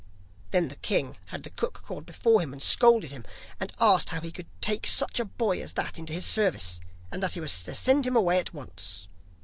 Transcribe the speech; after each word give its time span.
Then 0.49 0.69
the 0.69 0.77
king 0.77 1.15
had 1.27 1.43
the 1.43 1.51
cook 1.51 1.83
called 1.85 2.07
before 2.07 2.41
him 2.41 2.53
and 2.53 2.63
scolded 2.63 3.11
him, 3.11 3.23
and 3.59 3.71
asked 3.79 4.09
how 4.09 4.19
he 4.21 4.31
could 4.31 4.47
take 4.59 4.87
such 4.87 5.19
a 5.19 5.25
boy 5.25 5.61
as 5.61 5.73
that 5.73 5.99
into 5.99 6.11
his 6.13 6.25
service; 6.25 6.79
and 7.11 7.21
that 7.21 7.33
he 7.35 7.39
was 7.39 7.63
to 7.65 7.75
send 7.75 8.07
him 8.07 8.15
away 8.15 8.39
at 8.39 8.51
once. 8.51 9.07